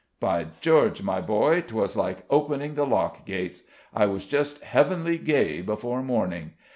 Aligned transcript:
By 0.19 0.47
George! 0.61 1.03
my 1.03 1.21
boy, 1.21 1.61
'twas 1.61 1.95
like 1.95 2.23
opening 2.31 2.73
the 2.73 2.87
lock 2.87 3.23
gates; 3.23 3.61
I 3.93 4.07
was 4.07 4.25
just 4.25 4.63
heavenly 4.63 5.19
gay 5.19 5.61
before 5.61 6.01
morning. 6.01 6.53